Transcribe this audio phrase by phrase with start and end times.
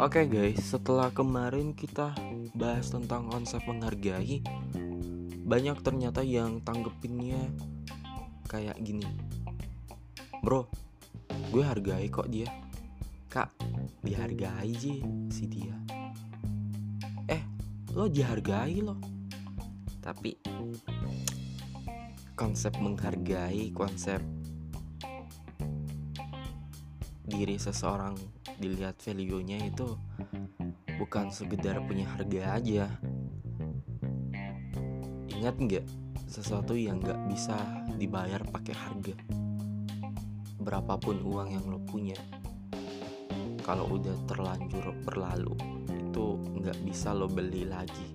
[0.00, 2.16] Oke guys, setelah kemarin kita
[2.56, 4.40] bahas tentang konsep menghargai,
[5.44, 7.36] banyak ternyata yang tanggepinnya
[8.48, 9.04] kayak gini.
[10.40, 10.72] Bro,
[11.52, 12.48] gue hargai kok dia.
[13.28, 13.52] Kak,
[14.00, 15.76] dihargai aja si dia.
[17.28, 17.44] Eh,
[17.92, 18.96] lo dihargai lo.
[20.00, 20.40] Tapi
[22.40, 24.24] konsep menghargai, konsep
[27.28, 29.96] diri seseorang dilihat value-nya itu
[31.00, 32.86] bukan sekedar punya harga aja.
[35.32, 35.86] Ingat nggak
[36.28, 37.56] sesuatu yang nggak bisa
[37.96, 39.16] dibayar pakai harga.
[40.60, 42.20] Berapapun uang yang lo punya,
[43.64, 45.56] kalau udah terlanjur berlalu
[45.88, 48.06] itu nggak bisa lo beli lagi.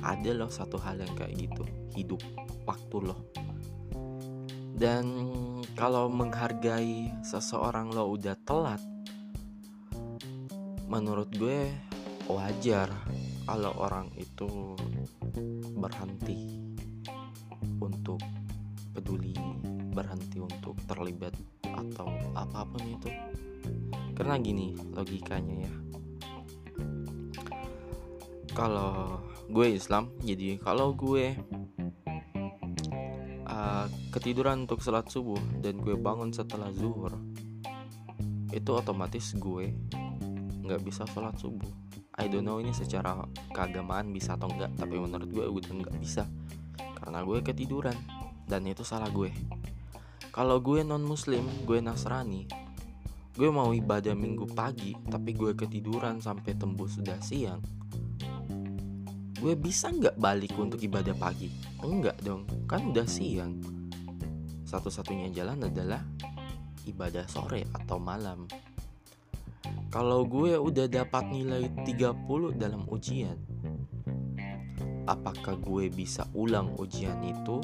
[0.00, 1.66] Ada loh satu hal yang kayak gitu,
[1.98, 2.22] hidup
[2.64, 3.18] waktu lo.
[4.80, 5.28] Dan
[5.76, 8.80] kalau menghargai seseorang lo udah telat,
[10.90, 11.70] menurut gue
[12.26, 12.90] wajar
[13.46, 14.74] kalau orang itu
[15.78, 16.66] berhenti
[17.78, 18.18] untuk
[18.90, 19.30] peduli,
[19.94, 21.30] berhenti untuk terlibat
[21.62, 23.10] atau apa pun itu.
[24.18, 25.72] Karena gini logikanya ya.
[28.50, 31.38] Kalau gue Islam, jadi kalau gue
[33.46, 37.14] uh, ketiduran untuk sholat subuh dan gue bangun setelah zuhur
[38.50, 39.70] itu otomatis gue
[40.70, 41.66] nggak bisa sholat subuh
[42.14, 46.30] I don't know ini secara keagamaan bisa atau enggak tapi menurut gue udah nggak bisa
[47.02, 47.98] karena gue ketiduran
[48.46, 49.34] dan itu salah gue
[50.30, 52.46] kalau gue non muslim gue nasrani
[53.34, 57.58] gue mau ibadah minggu pagi tapi gue ketiduran sampai tembus sudah siang
[59.40, 61.48] gue bisa nggak balik untuk ibadah pagi?
[61.80, 63.56] Enggak dong, kan udah siang.
[64.68, 66.04] Satu-satunya jalan adalah
[66.84, 68.44] ibadah sore atau malam.
[69.90, 73.34] Kalau gue udah dapat nilai 30 dalam ujian,
[75.02, 77.58] apakah gue bisa ulang ujian itu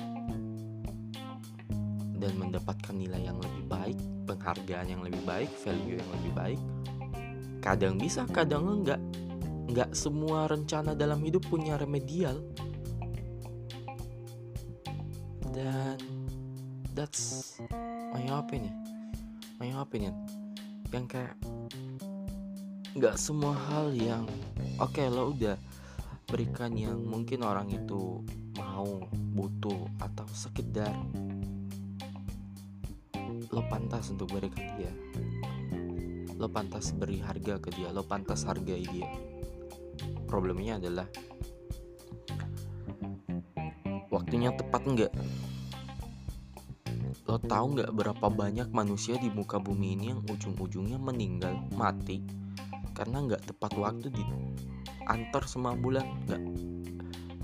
[2.18, 6.60] dan mendapatkan nilai yang lebih baik, penghargaan yang lebih baik, value yang lebih baik?
[7.62, 8.98] Kadang bisa, kadang enggak.
[9.70, 12.42] Nggak semua rencana dalam hidup punya remedial.
[15.54, 15.94] Dan
[16.90, 17.62] that's
[18.10, 18.74] my opinion.
[19.62, 20.18] My opinion.
[20.90, 21.34] Yang kayak
[22.96, 24.24] nggak semua hal yang
[24.80, 25.60] oke okay, lo udah
[26.32, 28.24] berikan yang mungkin orang itu
[28.56, 28.88] mau
[29.36, 30.96] butuh atau sekedar
[33.52, 34.92] lo pantas untuk berikan dia.
[36.40, 39.12] Lo pantas beri harga ke dia lo pantas hargai dia.
[40.24, 41.04] Problemnya adalah
[44.08, 45.12] waktunya tepat nggak?
[47.28, 52.45] Lo tahu nggak berapa banyak manusia di muka bumi ini yang ujung-ujungnya meninggal mati
[52.96, 54.24] karena nggak tepat waktu di
[55.04, 56.42] antar semua bulan nggak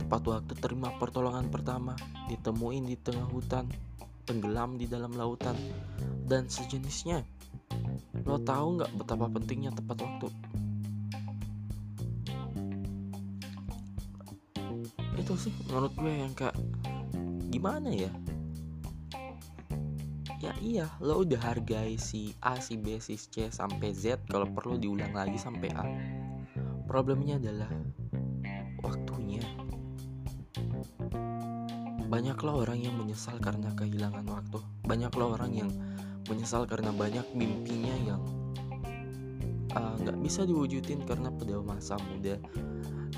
[0.00, 1.92] tepat waktu terima pertolongan pertama
[2.32, 3.68] ditemuin di tengah hutan
[4.24, 5.54] tenggelam di dalam lautan
[6.24, 7.26] dan sejenisnya.
[8.24, 10.28] Lo tahu nggak betapa pentingnya tepat waktu?
[15.18, 16.56] Itu sih menurut gue yang kayak
[17.52, 18.08] gimana ya
[20.42, 24.74] ya iya lo udah hargai si A si B si C sampai Z kalau perlu
[24.74, 25.86] diulang lagi sampai A.
[26.82, 27.70] Problemnya adalah
[28.82, 29.40] waktunya.
[32.10, 34.58] Banyaklah orang yang menyesal karena kehilangan waktu.
[34.82, 35.70] Banyaklah orang yang
[36.26, 38.22] menyesal karena banyak mimpinya yang
[39.72, 42.36] nggak uh, bisa diwujudin karena pada masa muda.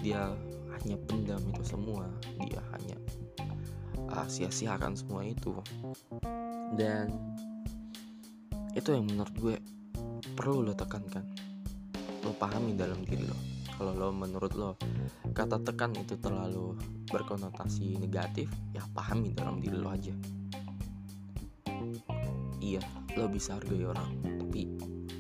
[0.04, 0.28] Dia
[0.76, 2.04] hanya pendam itu semua.
[2.44, 3.00] Dia hanya
[4.14, 5.58] uh, sia-siakan semua itu.
[6.74, 7.10] Dan
[8.74, 9.56] itu yang menurut gue
[10.34, 11.26] perlu lo tekankan.
[12.22, 13.36] Lo pahami dalam diri lo.
[13.74, 14.70] Kalau lo menurut lo
[15.34, 16.78] kata tekan itu terlalu
[17.10, 20.14] berkonotasi negatif ya pahami dalam diri lo aja.
[22.62, 22.82] Iya
[23.18, 24.70] lo bisa hargai orang tapi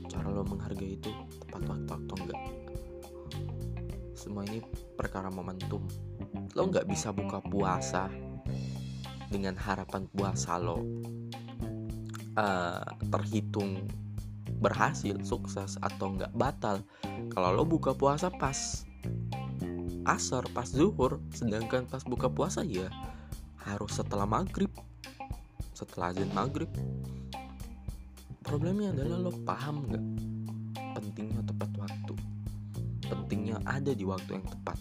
[0.06, 1.10] cara lo menghargai itu
[1.42, 2.42] tepat waktu atau enggak?
[4.14, 4.62] Semua ini
[4.94, 5.82] perkara momentum.
[6.54, 8.06] Lo nggak bisa buka puasa
[9.34, 10.78] dengan harapan puasa lo
[12.38, 13.90] uh, terhitung
[14.62, 16.78] berhasil sukses atau nggak batal
[17.34, 18.86] kalau lo buka puasa pas
[20.06, 22.86] asar pas zuhur sedangkan pas buka puasa ya
[23.66, 24.70] harus setelah maghrib
[25.74, 26.70] setelah azan maghrib
[28.46, 30.04] problemnya adalah lo paham nggak
[30.94, 32.14] pentingnya tepat waktu
[33.04, 34.78] pentingnya ada di waktu yang tepat.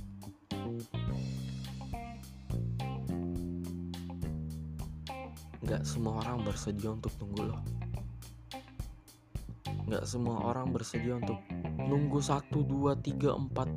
[5.73, 7.57] Gak semua orang bersedia untuk tunggu lo.
[9.89, 11.41] nggak semua orang bersedia untuk
[11.81, 13.73] nunggu satu dua tiga empat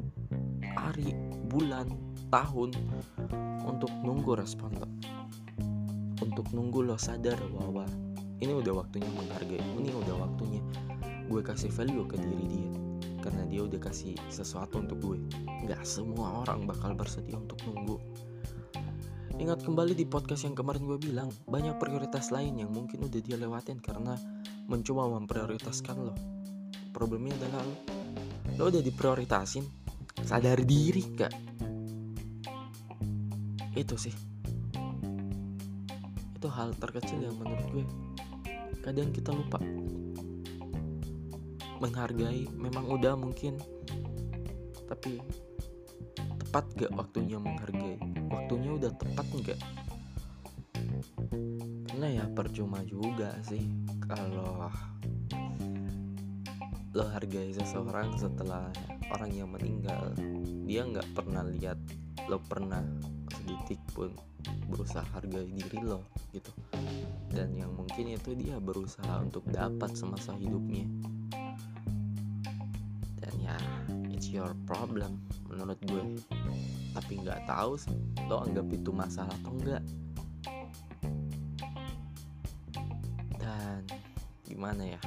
[0.76, 1.16] hari
[1.48, 1.88] bulan
[2.28, 2.76] tahun
[3.64, 4.84] untuk nunggu respon lo.
[6.20, 7.88] Untuk nunggu lo sadar bahwa
[8.44, 10.60] ini udah waktunya menghargai ini udah waktunya
[11.32, 12.70] gue kasih value ke diri dia.
[13.24, 15.18] Karena dia udah kasih sesuatu untuk gue.
[15.64, 17.96] Nggak semua orang bakal bersedia untuk nunggu
[19.36, 23.36] Ingat kembali di podcast yang kemarin gue bilang Banyak prioritas lain yang mungkin udah dia
[23.36, 24.16] lewatin Karena
[24.64, 26.16] mencoba memprioritaskan lo.
[26.88, 27.76] Problemnya adalah lo.
[28.56, 29.68] Lo udah diprioritasin
[30.24, 31.32] Sadar diri gak?
[33.76, 34.16] Itu sih.
[36.32, 37.84] Itu hal terkecil yang menurut gue
[38.80, 39.60] Kadang kita lupa.
[41.84, 43.60] Menghargai Memang udah mungkin
[44.88, 45.20] Tapi
[46.56, 48.00] Tepat gak waktunya menghargai?
[48.32, 49.60] Waktunya udah tepat gak
[51.84, 53.60] Karena ya percuma juga sih
[54.00, 54.64] Kalau
[56.96, 58.72] Lo hargai seseorang setelah
[59.12, 60.16] orang yang meninggal.
[60.64, 61.76] Dia gak pernah lihat
[62.24, 62.80] Lo pernah
[63.36, 64.16] sedetik pun
[64.72, 66.56] berusaha hargai diri lo gitu.
[67.36, 70.88] Dan yang mungkin itu dia berusaha untuk dapat semasa hidupnya
[74.36, 76.20] your problem menurut gue.
[76.92, 77.80] Tapi nggak tahu
[78.28, 79.84] lo anggap itu masalah atau enggak
[83.40, 83.80] dan
[84.44, 85.00] gimana ya?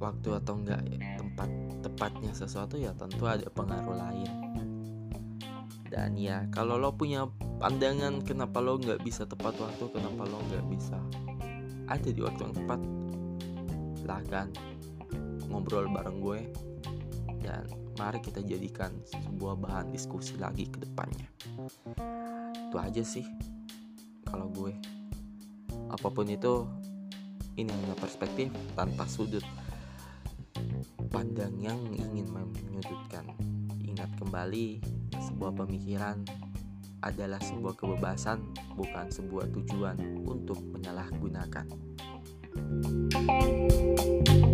[0.00, 0.80] Waktu atau enggak
[1.20, 1.50] tempat
[1.84, 4.32] tepatnya sesuatu ya tentu ada pengaruh lain.
[5.90, 7.26] Dan ya kalau lo punya
[7.60, 10.96] pandangan kenapa lo nggak bisa tepat waktu kenapa lo nggak bisa
[11.90, 12.80] ada di waktu yang tepat
[13.98, 14.46] silahkan
[15.50, 16.40] ngobrol bareng gue.
[17.42, 17.66] Dan
[17.98, 21.28] mari kita jadikan sebuah bahan diskusi lagi ke depannya.
[22.70, 23.26] Itu aja sih
[24.24, 24.72] kalau gue.
[25.90, 26.64] Apa pun itu
[27.58, 28.48] ini hanya perspektif
[28.78, 29.42] tanpa sudut
[31.10, 33.26] pandang yang ingin menyudutkan.
[33.82, 34.80] Ingat kembali
[35.18, 36.22] sebuah pemikiran
[37.00, 38.44] adalah sebuah kebebasan,
[38.76, 41.66] bukan sebuah tujuan untuk menyalahgunakan.
[42.50, 44.49] thank you